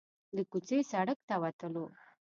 له 0.35 0.41
کوڅې 0.51 0.79
سړک 0.91 1.19
ته 1.27 1.35
وتلو. 1.41 1.85